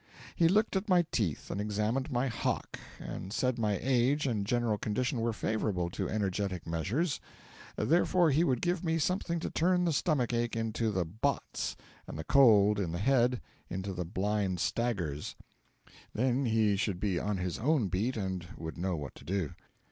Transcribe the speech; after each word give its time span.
He 0.35 0.47
looked 0.47 0.75
at 0.75 0.89
my 0.89 1.05
teeth 1.11 1.51
and 1.51 1.61
examined 1.61 2.09
my 2.09 2.27
hock, 2.27 2.79
and 2.99 3.31
said 3.31 3.59
my 3.59 3.77
age 3.79 4.25
and 4.25 4.47
general 4.47 4.79
condition 4.79 5.21
were 5.21 5.31
favourable 5.31 5.91
to 5.91 6.09
energetic 6.09 6.65
measures; 6.65 7.19
therefore 7.75 8.31
he 8.31 8.43
would 8.43 8.63
give 8.63 8.83
me 8.83 8.97
something 8.97 9.39
to 9.41 9.51
turn 9.51 9.85
the 9.85 9.93
stomach 9.93 10.33
ache 10.33 10.55
into 10.55 10.89
the 10.89 11.05
botts 11.05 11.75
and 12.07 12.17
the 12.17 12.23
cold 12.23 12.79
in 12.79 12.93
the 12.93 12.97
head 12.97 13.41
into 13.69 13.93
the 13.93 14.03
blind 14.03 14.59
staggers; 14.59 15.35
then 16.15 16.45
he 16.45 16.75
should 16.75 16.99
be 16.99 17.19
on 17.19 17.37
his 17.37 17.59
own 17.59 17.87
beat 17.87 18.17
and 18.17 18.47
would 18.57 18.79
know 18.79 18.95
what 18.95 19.13
to 19.13 19.23
do. 19.23 19.51